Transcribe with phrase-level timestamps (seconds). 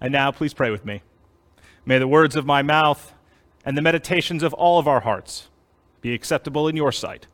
[0.00, 1.02] And now, please pray with me.
[1.84, 3.14] May the words of my mouth
[3.64, 5.48] and the meditations of all of our hearts
[6.00, 7.26] be acceptable in your sight,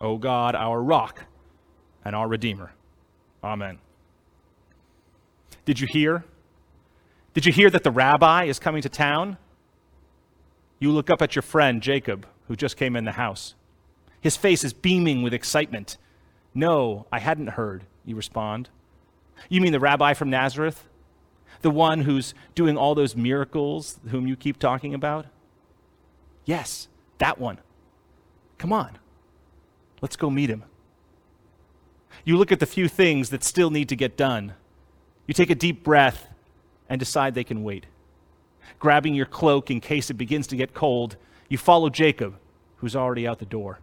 [0.00, 1.26] O God, our rock
[2.04, 2.72] and our Redeemer.
[3.44, 3.78] Amen.
[5.64, 6.24] Did you hear?
[7.34, 9.38] Did you hear that the rabbi is coming to town?
[10.78, 13.54] You look up at your friend, Jacob, who just came in the house.
[14.20, 15.96] His face is beaming with excitement.
[16.54, 18.68] No, I hadn't heard, you respond.
[19.48, 20.84] You mean the rabbi from Nazareth?
[21.62, 25.26] The one who's doing all those miracles whom you keep talking about?
[26.44, 27.58] Yes, that one.
[28.58, 28.98] Come on.
[30.00, 30.64] Let's go meet him.
[32.24, 34.54] You look at the few things that still need to get done.
[35.26, 36.28] You take a deep breath
[36.88, 37.86] and decide they can wait.
[38.78, 41.16] Grabbing your cloak in case it begins to get cold,
[41.48, 42.36] you follow Jacob,
[42.76, 43.78] who's already out the door.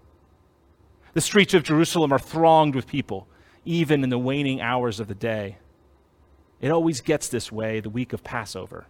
[1.13, 3.27] The streets of Jerusalem are thronged with people,
[3.65, 5.57] even in the waning hours of the day.
[6.61, 8.87] It always gets this way the week of Passover.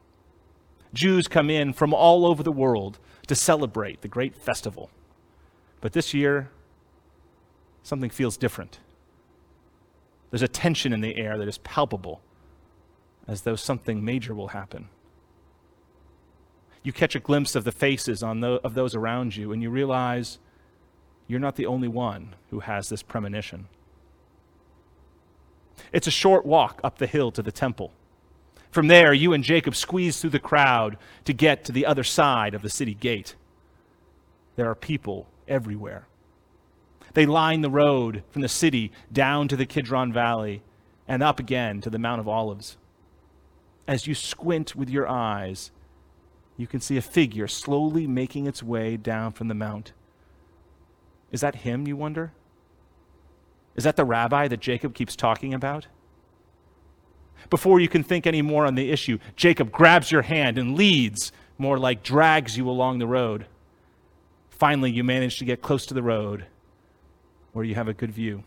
[0.94, 4.90] Jews come in from all over the world to celebrate the great festival.
[5.82, 6.50] But this year,
[7.84, 8.80] something feels different.
[10.32, 12.22] There's a tension in the air that is palpable,
[13.28, 14.90] as though something major will happen.
[16.82, 19.70] You catch a glimpse of the faces on the, of those around you, and you
[19.70, 20.40] realize
[21.28, 23.68] you're not the only one who has this premonition.
[25.92, 27.92] It's a short walk up the hill to the temple.
[28.72, 32.54] From there, you and Jacob squeeze through the crowd to get to the other side
[32.54, 33.36] of the city gate.
[34.56, 36.08] There are people everywhere.
[37.14, 40.62] They line the road from the city down to the Kidron Valley
[41.08, 42.78] and up again to the Mount of Olives.
[43.88, 45.72] As you squint with your eyes,
[46.56, 49.94] you can see a figure slowly making its way down from the mount.
[51.32, 52.34] Is that him, you wonder?
[53.80, 55.88] Is that the rabbi that Jacob keeps talking about?
[57.50, 61.32] Before you can think any more on the issue, Jacob grabs your hand and leads,
[61.58, 63.46] more like drags you along the road.
[64.50, 66.48] Finally, you manage to get close to the road
[67.54, 68.44] where you have a good view.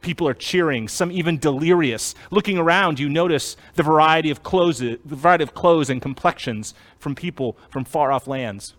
[0.00, 2.16] People are cheering, some even delirious.
[2.32, 7.14] Looking around, you notice the variety of clothes, the variety of clothes and complexions from
[7.14, 8.74] people from far off lands.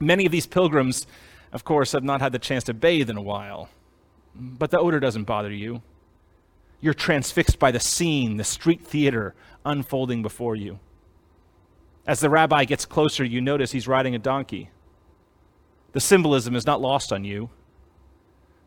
[0.00, 1.06] Many of these pilgrims,
[1.52, 3.68] of course, have not had the chance to bathe in a while.
[4.34, 5.82] But the odor doesn't bother you.
[6.80, 9.34] You're transfixed by the scene, the street theater
[9.64, 10.80] unfolding before you.
[12.06, 14.70] As the rabbi gets closer, you notice he's riding a donkey.
[15.92, 17.50] The symbolism is not lost on you.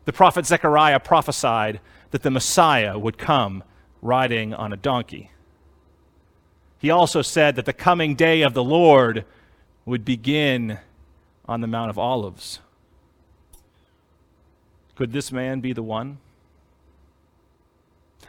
[0.06, 1.80] The prophet Zechariah prophesied
[2.12, 3.64] that the Messiah would come
[4.00, 5.30] riding on a donkey.
[6.78, 9.24] He also said that the coming day of the Lord
[9.84, 10.78] would begin
[11.46, 12.60] on the Mount of Olives.
[14.96, 16.18] Could this man be the one?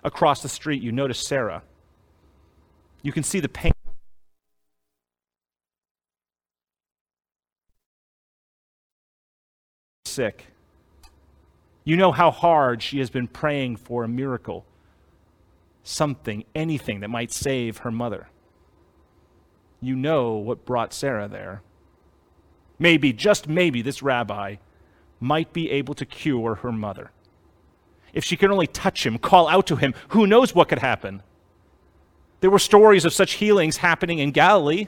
[0.03, 1.63] Across the street, you notice Sarah.
[3.01, 3.71] You can see the pain.
[10.05, 10.47] Sick.
[11.85, 14.65] You know how hard she has been praying for a miracle,
[15.83, 18.27] something, anything that might save her mother.
[19.79, 21.61] You know what brought Sarah there.
[22.77, 24.57] Maybe, just maybe, this rabbi
[25.19, 27.11] might be able to cure her mother.
[28.13, 31.23] If she could only touch him, call out to him, who knows what could happen?
[32.39, 34.87] There were stories of such healings happening in Galilee.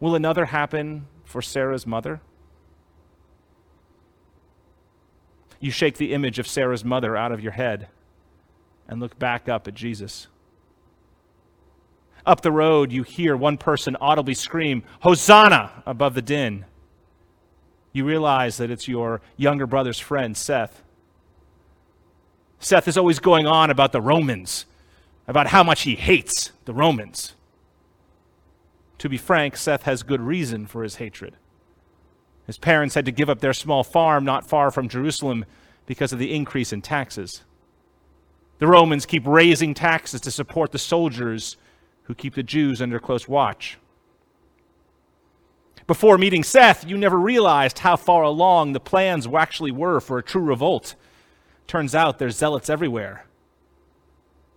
[0.00, 2.20] Will another happen for Sarah's mother?
[5.60, 7.88] You shake the image of Sarah's mother out of your head
[8.88, 10.28] and look back up at Jesus.
[12.26, 16.64] Up the road, you hear one person audibly scream, Hosanna, above the din.
[17.94, 20.82] You realize that it's your younger brother's friend, Seth.
[22.58, 24.66] Seth is always going on about the Romans,
[25.28, 27.34] about how much he hates the Romans.
[28.98, 31.36] To be frank, Seth has good reason for his hatred.
[32.48, 35.44] His parents had to give up their small farm not far from Jerusalem
[35.86, 37.42] because of the increase in taxes.
[38.58, 41.56] The Romans keep raising taxes to support the soldiers
[42.04, 43.78] who keep the Jews under close watch.
[45.86, 50.22] Before meeting Seth, you never realized how far along the plans actually were for a
[50.22, 50.94] true revolt.
[51.66, 53.26] Turns out there's zealots everywhere.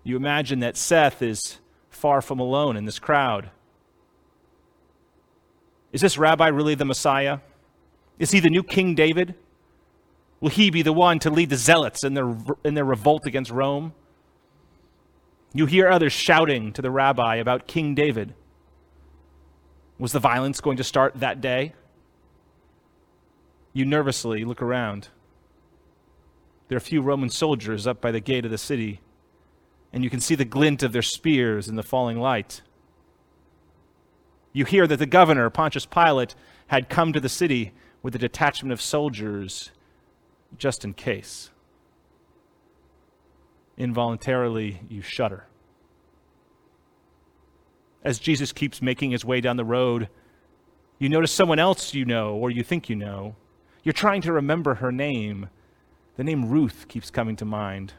[0.03, 1.59] You imagine that Seth is
[1.89, 3.49] far from alone in this crowd.
[5.91, 7.39] Is this rabbi really the Messiah?
[8.19, 9.35] Is he the new King David?
[10.39, 13.51] Will he be the one to lead the zealots in their, in their revolt against
[13.51, 13.93] Rome?
[15.53, 18.33] You hear others shouting to the rabbi about King David.
[19.99, 21.73] Was the violence going to start that day?
[23.73, 25.09] You nervously look around.
[26.67, 29.01] There are a few Roman soldiers up by the gate of the city,
[29.93, 32.61] and you can see the glint of their spears in the falling light.
[34.53, 36.35] You hear that the governor, Pontius Pilate,
[36.67, 37.73] had come to the city
[38.03, 39.71] with a detachment of soldiers
[40.57, 41.51] just in case.
[43.77, 45.45] Involuntarily, you shudder.
[48.07, 50.07] As Jesus keeps making his way down the road,
[50.97, 53.35] you notice someone else you know or you think you know.
[53.83, 55.49] You're trying to remember her name.
[56.15, 57.95] The name Ruth keeps coming to mind.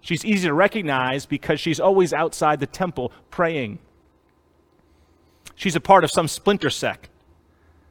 [0.00, 3.80] She's easy to recognize because she's always outside the temple praying.
[5.56, 7.10] She's a part of some splinter sect.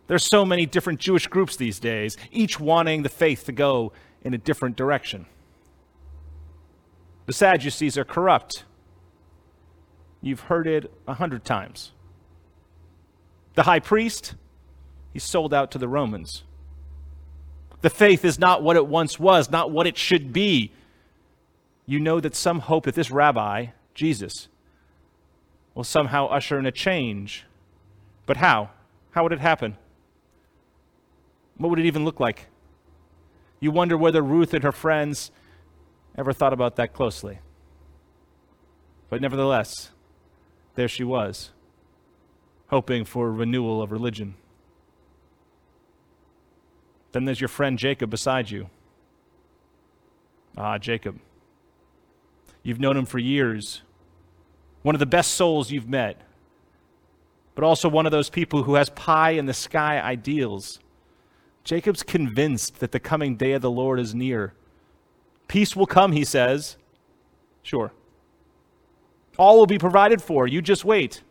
[0.07, 3.92] There's so many different Jewish groups these days, each wanting the faith to go
[4.24, 5.25] in a different direction.
[7.25, 8.63] The Sadducees are corrupt.
[10.25, 11.92] You've heard it a hundred times.
[13.54, 14.33] The high priest,
[15.13, 16.44] he's sold out to the Romans.
[17.81, 20.72] The faith is not what it once was, not what it should be.
[21.86, 24.48] You know that some hope that this rabbi, Jesus,
[25.75, 27.45] will somehow usher in a change.
[28.25, 28.71] But how?
[29.12, 29.78] How would it happen?
[31.57, 32.48] What would it even look like?
[33.60, 35.30] You wonder whether Ruth and her friends
[36.18, 37.38] ever thought about that closely.
[39.07, 39.92] But nevertheless,
[40.75, 41.51] there she was,
[42.68, 44.36] hoping for renewal of religion.
[47.12, 48.69] Then there's your friend Jacob beside you.
[50.57, 51.19] Ah, Jacob.
[52.62, 53.81] You've known him for years.
[54.81, 56.22] One of the best souls you've met,
[57.56, 60.80] but also one of those people who has pie in the sky ideals.
[61.63, 64.54] Jacob's convinced that the coming day of the Lord is near.
[65.48, 66.78] Peace will come, he says.
[67.63, 67.92] Sure.
[69.38, 70.48] All will be provided for.
[70.48, 71.22] You just wait.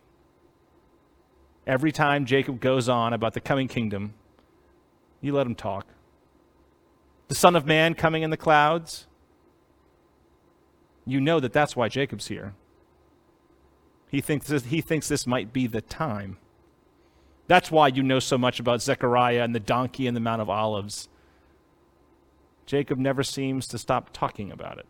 [1.67, 4.15] Every time Jacob goes on about the coming kingdom,
[5.21, 5.87] you let him talk.
[7.29, 9.06] The Son of Man coming in the clouds,
[11.06, 12.55] you know that that's why Jacob's here.
[14.11, 16.37] He thinks this, he thinks this might be the time.
[17.47, 20.50] That's why you know so much about Zechariah and the donkey and the Mount of
[20.50, 21.09] Olives.
[22.67, 24.87] Jacob never seems to stop talking about it.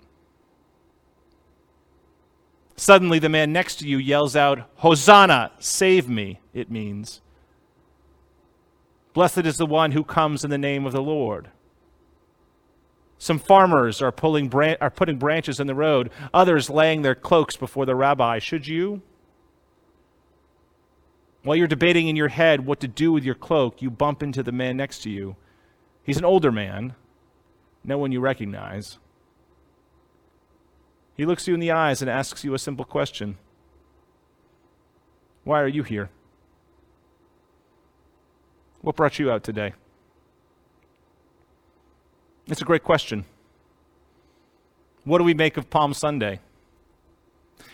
[2.76, 7.20] Suddenly, the man next to you yells out, Hosanna, save me, it means.
[9.12, 11.50] Blessed is the one who comes in the name of the Lord.
[13.16, 17.56] Some farmers are, pulling bran- are putting branches in the road, others laying their cloaks
[17.56, 18.40] before the rabbi.
[18.40, 19.02] Should you?
[21.44, 24.42] While you're debating in your head what to do with your cloak, you bump into
[24.42, 25.36] the man next to you.
[26.02, 26.96] He's an older man,
[27.84, 28.98] no one you recognize.
[31.16, 33.36] He looks you in the eyes and asks you a simple question
[35.44, 36.10] Why are you here?
[38.80, 39.72] What brought you out today?
[42.46, 43.24] It's a great question.
[45.04, 46.40] What do we make of Palm Sunday?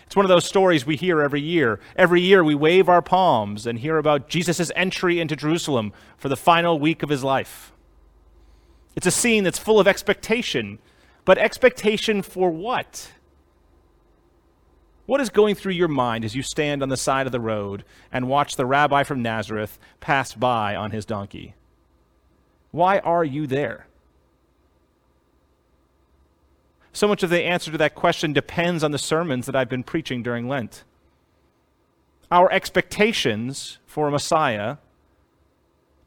[0.06, 1.80] It's one of those stories we hear every year.
[1.96, 6.36] Every year we wave our palms and hear about Jesus' entry into Jerusalem for the
[6.36, 7.72] final week of his life.
[8.96, 10.80] It's a scene that's full of expectation,
[11.24, 13.12] but expectation for what?
[15.10, 17.82] What is going through your mind as you stand on the side of the road
[18.12, 21.56] and watch the rabbi from Nazareth pass by on his donkey?
[22.70, 23.88] Why are you there?
[26.92, 29.82] So much of the answer to that question depends on the sermons that I've been
[29.82, 30.84] preaching during Lent.
[32.30, 34.76] Our expectations for a Messiah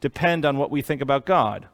[0.00, 1.68] depend on what we think about God.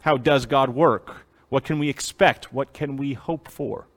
[0.00, 1.26] How does God work?
[1.50, 2.50] What can we expect?
[2.50, 3.88] What can we hope for?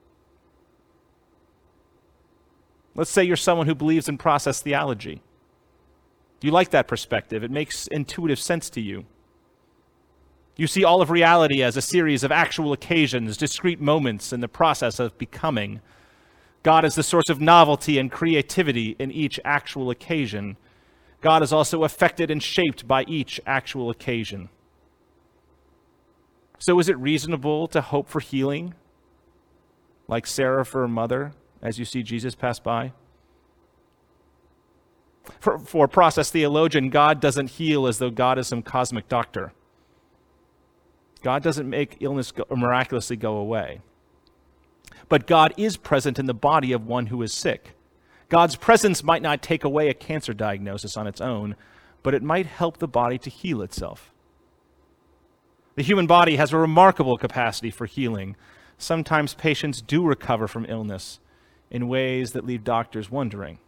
[2.99, 5.21] Let's say you're someone who believes in process theology.
[6.41, 9.05] You like that perspective, it makes intuitive sense to you.
[10.57, 14.49] You see all of reality as a series of actual occasions, discrete moments in the
[14.49, 15.79] process of becoming.
[16.61, 20.57] God is the source of novelty and creativity in each actual occasion.
[21.21, 24.49] God is also affected and shaped by each actual occasion.
[26.57, 28.73] So, is it reasonable to hope for healing,
[30.09, 32.93] like Sarah for her mother, as you see Jesus pass by?
[35.39, 39.53] For, for process theologian, God doesn't heal as though God is some cosmic doctor.
[41.21, 43.81] God doesn't make illness go, miraculously go away.
[45.07, 47.75] But God is present in the body of one who is sick.
[48.29, 51.55] God's presence might not take away a cancer diagnosis on its own,
[52.03, 54.13] but it might help the body to heal itself.
[55.75, 58.35] The human body has a remarkable capacity for healing.
[58.77, 61.19] Sometimes patients do recover from illness
[61.71, 63.59] in ways that leave doctors wondering.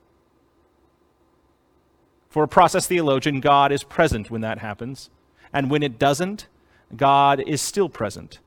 [2.30, 5.10] For a process theologian, God is present when that happens.
[5.52, 6.48] And when it doesn't,
[6.96, 8.40] God is still present.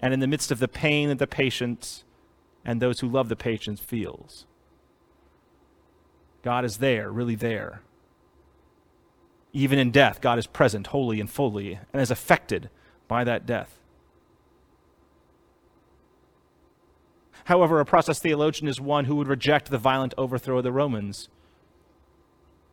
[0.00, 2.02] And in the midst of the pain that the patient
[2.64, 4.46] and those who love the patience feels.
[6.42, 7.82] God is there, really there.
[9.52, 12.70] Even in death, God is present wholly and fully and is affected
[13.06, 13.78] by that death.
[17.44, 21.28] However, a process theologian is one who would reject the violent overthrow of the Romans.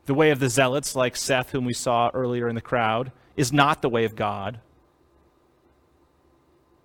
[0.05, 3.53] The way of the zealots, like Seth, whom we saw earlier in the crowd, is
[3.53, 4.59] not the way of God.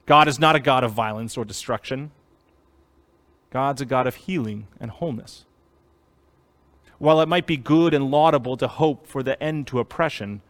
[0.04, 2.10] God is not a God of violence or destruction.
[3.50, 5.44] God's a God of healing and wholeness.
[6.98, 10.42] While it might be good and laudable to hope for the end to oppression,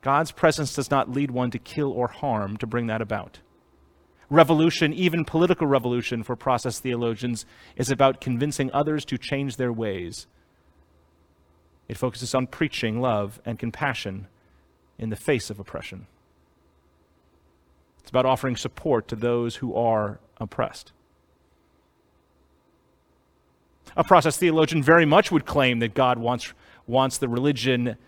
[0.00, 3.40] God's presence does not lead one to kill or harm to bring that about.
[4.32, 7.44] Revolution, even political revolution for process theologians,
[7.76, 10.26] is about convincing others to change their ways.
[11.86, 14.28] It focuses on preaching love and compassion
[14.98, 16.06] in the face of oppression.
[18.00, 20.92] It's about offering support to those who are oppressed.
[23.98, 26.54] A process theologian very much would claim that God wants,
[26.86, 27.98] wants the religion,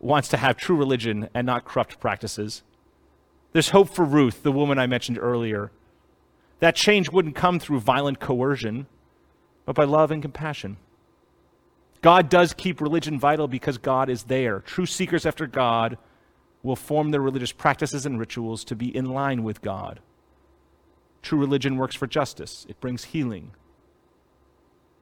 [0.00, 2.64] wants to have true religion and not corrupt practices.
[3.52, 5.70] There's hope for Ruth, the woman I mentioned earlier.
[6.60, 8.86] That change wouldn't come through violent coercion,
[9.64, 10.76] but by love and compassion.
[12.00, 14.60] God does keep religion vital because God is there.
[14.60, 15.98] True seekers after God
[16.62, 20.00] will form their religious practices and rituals to be in line with God.
[21.22, 23.52] True religion works for justice, it brings healing.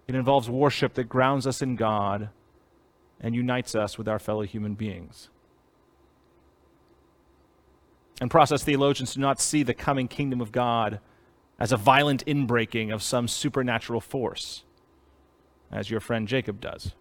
[0.07, 2.31] It involves worship that grounds us in God
[3.21, 5.31] and unites us with our fellow human beings.
[8.21, 11.01] And process theologians do not see the coming kingdom of God
[11.59, 14.65] as a violent inbreaking of some supernatural force,
[15.71, 16.93] as your friend Jacob does.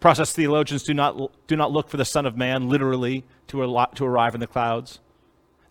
[0.00, 3.90] Process theologians do not, do not look for the Son of Man literally to, al-
[3.94, 5.00] to arrive in the clouds.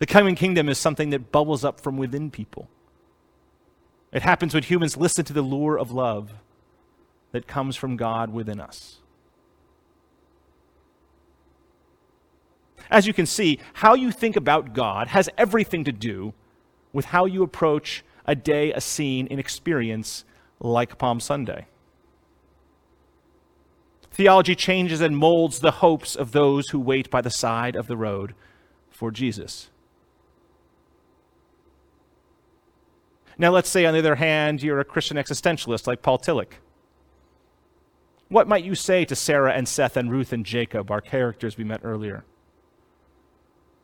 [0.00, 2.68] The coming kingdom is something that bubbles up from within people.
[4.12, 6.32] It happens when humans listen to the lure of love
[7.30, 8.98] that comes from God within us.
[12.94, 16.32] As you can see, how you think about God has everything to do
[16.92, 20.24] with how you approach a day, a scene, an experience
[20.60, 21.66] like Palm Sunday.
[24.12, 27.96] Theology changes and molds the hopes of those who wait by the side of the
[27.96, 28.32] road
[28.90, 29.70] for Jesus.
[33.36, 36.60] Now, let's say, on the other hand, you're a Christian existentialist like Paul Tillich.
[38.28, 41.64] What might you say to Sarah and Seth and Ruth and Jacob, our characters we
[41.64, 42.24] met earlier?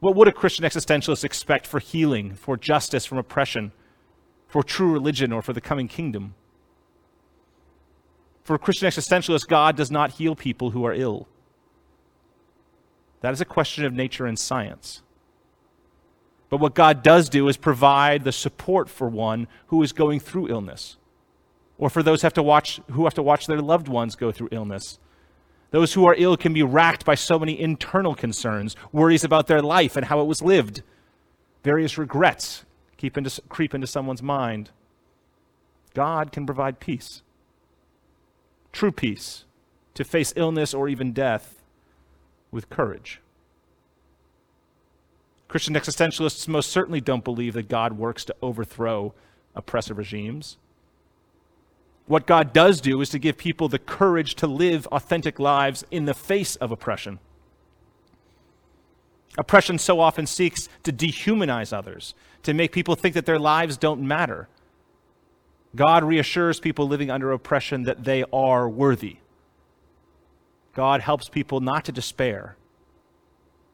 [0.00, 3.72] What would a Christian existentialist expect for healing, for justice from oppression,
[4.48, 6.34] for true religion, or for the coming kingdom?
[8.42, 11.28] For a Christian existentialist, God does not heal people who are ill.
[13.20, 15.02] That is a question of nature and science.
[16.48, 20.48] But what God does do is provide the support for one who is going through
[20.48, 20.96] illness,
[21.78, 24.32] or for those who have to watch, who have to watch their loved ones go
[24.32, 24.98] through illness.
[25.70, 29.62] Those who are ill can be racked by so many internal concerns, worries about their
[29.62, 30.82] life and how it was lived.
[31.62, 32.64] Various regrets
[32.96, 34.70] keep into, creep into someone's mind.
[35.94, 37.22] God can provide peace
[38.72, 39.44] true peace,
[39.94, 41.62] to face illness or even death
[42.50, 43.20] with courage.
[45.48, 49.12] Christian existentialists most certainly don't believe that God works to overthrow
[49.54, 50.58] oppressive regimes.
[52.10, 56.06] What God does do is to give people the courage to live authentic lives in
[56.06, 57.20] the face of oppression.
[59.38, 64.02] Oppression so often seeks to dehumanize others, to make people think that their lives don't
[64.02, 64.48] matter,
[65.76, 69.18] God reassures people living under oppression that they are worthy.
[70.74, 72.56] God helps people not to despair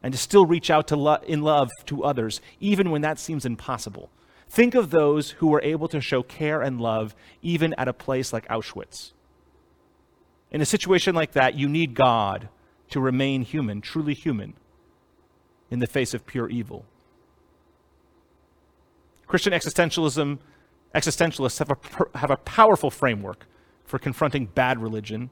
[0.03, 3.47] and to still reach out to lo- in love to others, even when that seems
[3.47, 4.11] impossible.
[4.49, 8.31] Think of those who were able to show care and love even at a place
[8.31, 9.13] like Auschwitz.
[10.51, 12.49] In a situation like that, you need God
[12.89, 14.53] to remain human, truly human,
[15.69, 16.85] in the face of pure evil.
[19.27, 20.39] Christian existentialism
[20.95, 23.45] existentialists have a, have a powerful framework
[23.83, 25.29] for confronting bad religion.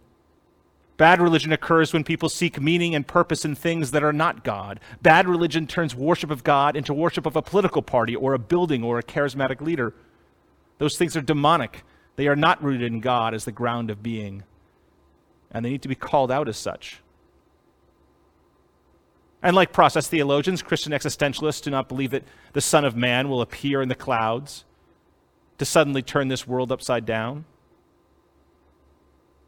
[0.97, 4.79] Bad religion occurs when people seek meaning and purpose in things that are not God.
[5.01, 8.83] Bad religion turns worship of God into worship of a political party or a building
[8.83, 9.93] or a charismatic leader.
[10.77, 11.83] Those things are demonic.
[12.15, 14.43] They are not rooted in God as the ground of being,
[15.51, 17.01] and they need to be called out as such.
[19.43, 22.23] And like process theologians, Christian existentialists do not believe that
[22.53, 24.63] the Son of Man will appear in the clouds
[25.57, 27.45] to suddenly turn this world upside down.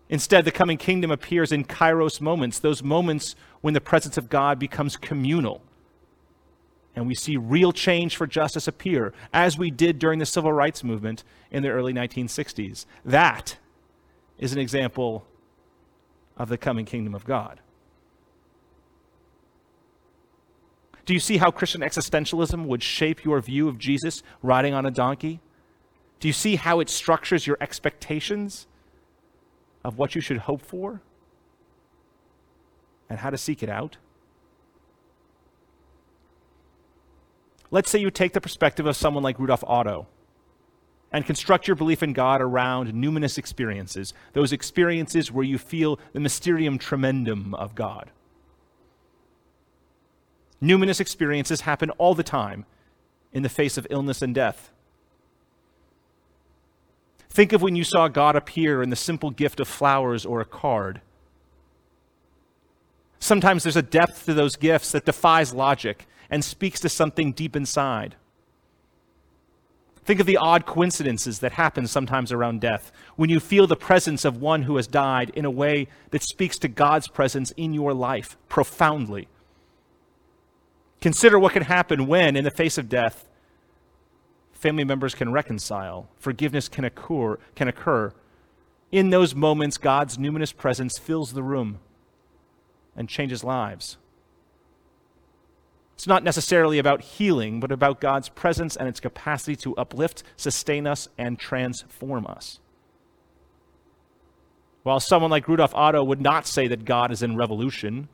[0.10, 4.58] Instead, the coming kingdom appears in kairos moments, those moments when the presence of God
[4.58, 5.62] becomes communal
[6.98, 10.84] and we see real change for justice appear, as we did during the civil rights
[10.84, 12.88] movement in the early 1960s.
[13.06, 13.58] That
[14.40, 15.24] is an example
[16.38, 17.60] of the coming kingdom of God.
[21.06, 24.92] Do you see how Christian existentialism would shape your view of Jesus riding on a
[24.92, 25.40] donkey?
[26.20, 28.66] Do you see how it structures your expectations
[29.88, 31.02] of what you should hope for
[33.10, 33.96] and how to seek it out?
[37.72, 40.08] Let's say you take the perspective of someone like Rudolf Otto
[41.10, 46.20] and construct your belief in God around numinous experiences, those experiences where you feel the
[46.20, 48.12] mysterium tremendum of God.
[50.62, 52.66] Numinous experiences happen all the time
[53.32, 54.70] in the face of illness and death.
[57.38, 60.44] Think of when you saw God appear in the simple gift of flowers or a
[60.46, 61.02] card.
[63.20, 67.56] Sometimes there's a depth to those gifts that defies logic and speaks to something deep
[67.56, 68.16] inside.
[70.04, 74.26] Think of the odd coincidences that happen sometimes around death, when you feel the presence
[74.26, 77.94] of one who has died in a way that speaks to God's presence in your
[77.94, 79.28] life profoundly.
[81.02, 83.28] Consider what can happen when, in the face of death,
[84.68, 88.12] family members can reconcile, forgiveness can occur, can occur.
[88.92, 91.80] In those moments, God's numinous presence fills the room
[92.94, 93.96] and changes lives.
[95.96, 100.86] It's not necessarily about healing, but about God's presence and its capacity to uplift, sustain
[100.86, 102.60] us, and transform us.
[104.84, 108.10] While someone like Rudolf Otto would not say that God is in revolution,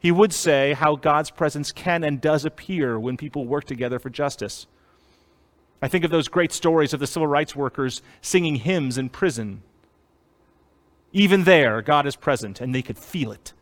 [0.00, 4.10] he would say how God's presence can and does appear when people work together for
[4.10, 4.66] justice.
[5.82, 9.62] I think of those great stories of the civil rights workers singing hymns in prison.
[11.12, 13.52] Even there, God is present, and they could feel it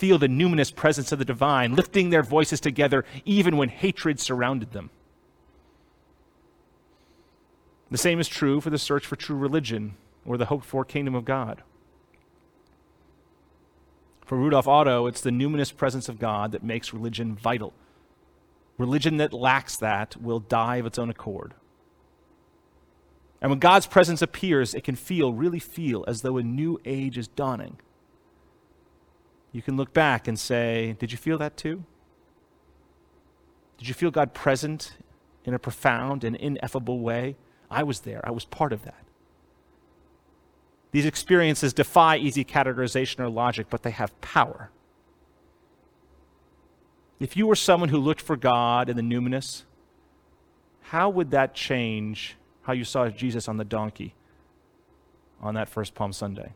[0.00, 4.72] feel the numinous presence of the divine, lifting their voices together even when hatred surrounded
[4.72, 4.88] them.
[7.90, 11.14] The same is true for the search for true religion or the hoped for kingdom
[11.14, 11.62] of God.
[14.24, 17.74] For Rudolf Otto, it's the numinous presence of God that makes religion vital.
[18.78, 21.52] Religion that lacks that will die of its own accord.
[23.40, 27.16] And when God's presence appears, it can feel, really feel, as though a new age
[27.16, 27.78] is dawning
[29.52, 31.84] you can look back and say, Did you feel that too?
[33.78, 34.92] Did you feel God present
[35.44, 37.36] in a profound and ineffable way?
[37.70, 39.04] I was there, I was part of that.
[40.92, 44.70] These experiences defy easy categorization or logic, but they have power.
[47.20, 49.62] If you were someone who looked for God in the numinous,
[50.84, 52.36] how would that change
[52.70, 54.14] how you saw Jesus on the donkey
[55.42, 56.52] on that first Palm Sunday?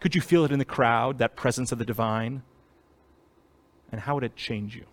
[0.00, 2.42] Could you feel it in the crowd, that presence of the divine?
[3.92, 4.86] And how would it change you?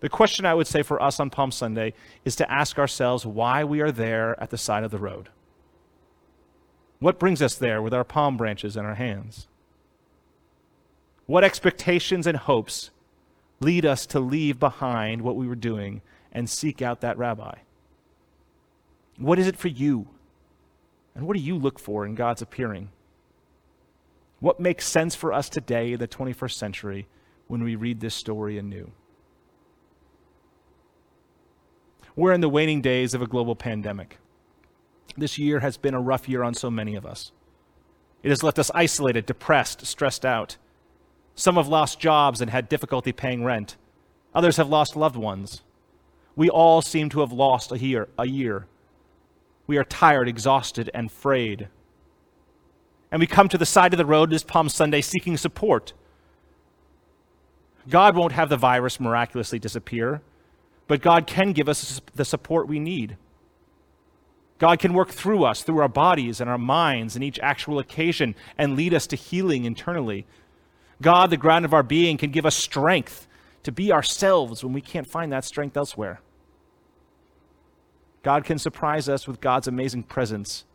[0.00, 1.92] The question I would say for us on Palm Sunday
[2.24, 5.28] is to ask ourselves why we are there at the side of the road.
[6.98, 9.48] What brings us there with our palm branches in our hands?
[11.26, 12.90] What expectations and hopes
[13.60, 16.00] lead us to leave behind what we were doing
[16.32, 17.54] and seek out that rabbi?
[19.18, 20.08] What is it for you?
[21.14, 22.90] And what do you look for in God's appearing?
[24.40, 27.08] What makes sense for us today in the 21st century
[27.48, 28.92] when we read this story anew?
[32.14, 34.18] We're in the waning days of a global pandemic.
[35.16, 37.32] This year has been a rough year on so many of us.
[38.22, 40.56] It has left us isolated, depressed, stressed out.
[41.34, 43.76] Some have lost jobs and had difficulty paying rent.
[44.34, 45.62] Others have lost loved ones.
[46.38, 48.66] We all seem to have lost a year, a year
[49.68, 51.68] we are tired, exhausted, and frayed.
[53.12, 55.92] And we come to the side of the road this Palm Sunday seeking support.
[57.88, 60.22] God won't have the virus miraculously disappear,
[60.88, 63.16] but God can give us the support we need.
[64.58, 68.34] God can work through us, through our bodies and our minds in each actual occasion,
[68.56, 70.26] and lead us to healing internally.
[71.00, 73.28] God, the ground of our being, can give us strength
[73.62, 76.20] to be ourselves when we can't find that strength elsewhere.
[78.28, 80.66] God can surprise us with God's amazing presence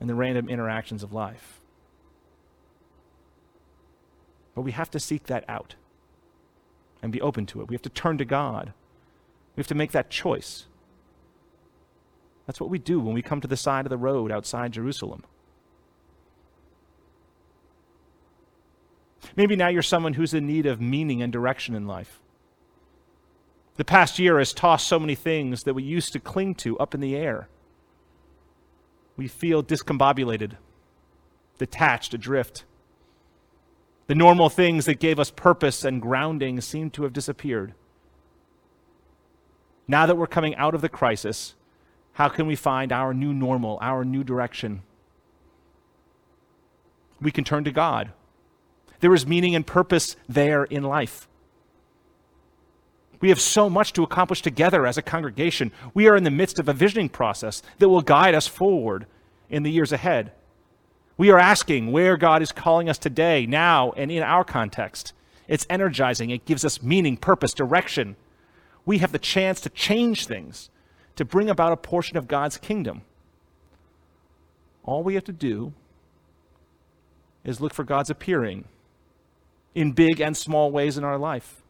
[0.00, 1.60] in the random interactions of life.
[4.54, 5.74] But we have to seek that out
[7.02, 7.68] and be open to it.
[7.68, 8.72] We have to turn to God.
[9.56, 10.64] We have to make that choice.
[12.46, 15.24] That's what we do when we come to the side of the road outside Jerusalem.
[19.36, 22.22] Maybe now you're someone who's in need of meaning and direction in life.
[23.78, 26.96] The past year has tossed so many things that we used to cling to up
[26.96, 27.48] in the air.
[29.16, 30.54] We feel discombobulated,
[31.58, 32.64] detached, adrift.
[34.08, 37.72] The normal things that gave us purpose and grounding seem to have disappeared.
[39.86, 41.54] Now that we're coming out of the crisis,
[42.14, 44.82] how can we find our new normal, our new direction?
[47.20, 48.10] We can turn to God.
[48.98, 51.28] There is meaning and purpose there in life.
[53.20, 55.72] We have so much to accomplish together as a congregation.
[55.92, 59.06] We are in the midst of a visioning process that will guide us forward
[59.50, 60.32] in the years ahead.
[61.16, 65.12] We are asking where God is calling us today, now, and in our context.
[65.48, 68.14] It's energizing, it gives us meaning, purpose, direction.
[68.86, 70.70] We have the chance to change things,
[71.16, 73.02] to bring about a portion of God's kingdom.
[74.84, 75.72] All we have to do
[77.44, 78.66] is look for God's appearing
[79.74, 81.62] in big and small ways in our life.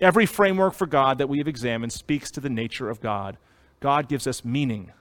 [0.00, 3.36] Every framework for God that we have examined speaks to the nature of God.
[3.80, 4.92] God gives us meaning.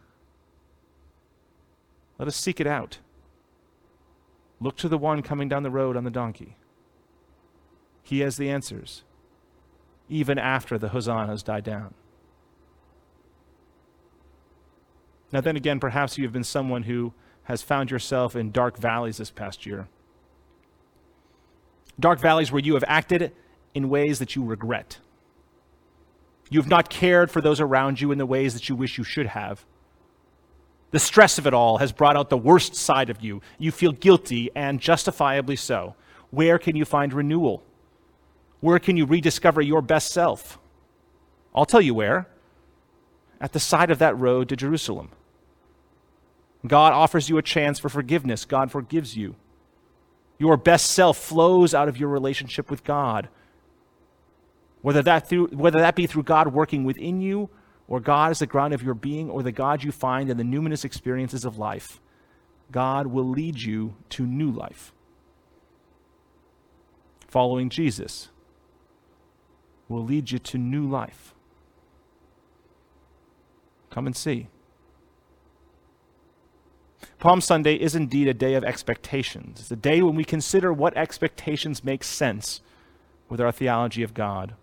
[2.18, 3.00] Let us seek it out.
[4.60, 6.58] Look to the one coming down the road on the donkey.
[8.04, 9.04] He has the answers,
[10.10, 11.94] even after the hosannas die down.
[15.32, 19.18] Now, then again, perhaps you have been someone who has found yourself in dark valleys
[19.18, 19.88] this past year.
[22.00, 23.32] Dark valleys where you have acted
[23.74, 25.00] in ways that you regret.
[26.50, 29.04] You have not cared for those around you in the ways that you wish you
[29.04, 29.66] should have.
[30.92, 33.42] The stress of it all has brought out the worst side of you.
[33.60, 35.96] You feel guilty, and justifiably so.
[36.32, 37.64] Where can you find renewal?
[38.60, 40.58] Where can you rediscover your best self?
[41.54, 42.28] I'll tell you where.
[43.40, 45.10] At the side of that road to Jerusalem.
[46.66, 48.44] God offers you a chance for forgiveness.
[48.44, 49.36] God forgives you.
[50.40, 53.30] Your best self flows out of your relationship with God.
[54.82, 57.50] Whether that, through, whether that be through God working within you,
[57.88, 60.44] or God is the ground of your being, or the God you find in the
[60.44, 62.00] numinous experiences of life,
[62.72, 64.94] God will lead you to new life.
[67.28, 68.30] Following Jesus
[69.88, 71.34] will lead you to new life.
[73.90, 74.48] Come and see.
[77.18, 79.60] Palm Sunday is indeed a day of expectations.
[79.60, 82.62] It's a day when we consider what expectations make sense
[83.28, 84.54] with our theology of God.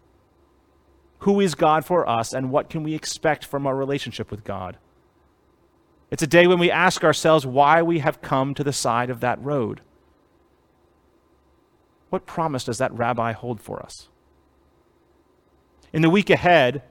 [1.20, 4.76] Who is God for us, and what can we expect from our relationship with God?
[6.10, 9.20] It's a day when we ask ourselves why we have come to the side of
[9.20, 9.80] that road.
[12.10, 14.08] What promise does that rabbi hold for us?
[15.92, 16.82] In the week ahead,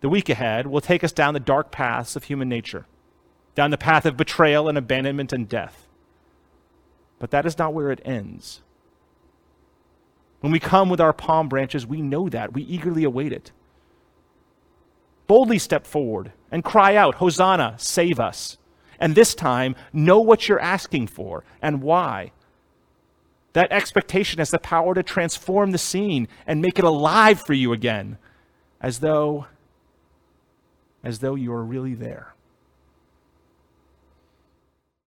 [0.00, 2.86] the week ahead will take us down the dark paths of human nature,
[3.54, 5.88] down the path of betrayal and abandonment and death.
[7.18, 8.62] But that is not where it ends.
[10.40, 12.52] When we come with our palm branches, we know that.
[12.52, 13.50] We eagerly await it
[15.30, 18.58] boldly step forward and cry out, Hosanna, save us.
[18.98, 22.32] And this time, know what you're asking for and why.
[23.52, 27.72] That expectation has the power to transform the scene and make it alive for you
[27.72, 28.18] again,
[28.80, 29.46] as though,
[31.04, 32.34] as though you are really there.